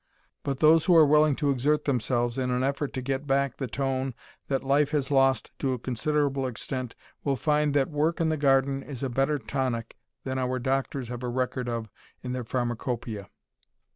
[0.41, 3.67] But those who are willing to exert themselves in an effort to get back the
[3.67, 4.15] tone
[4.47, 8.81] that life has lost to a considerable extent will find that work in the garden
[8.81, 11.87] is a better tonic than our doctors have a record of
[12.23, 13.29] in their pharmacopoeia.